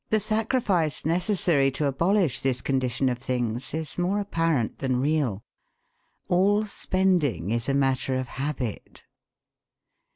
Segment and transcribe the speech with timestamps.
[0.09, 5.43] The sacrifice necessary to abolish this condition of things is more apparent than real.
[6.27, 9.03] All spending is a matter of habit.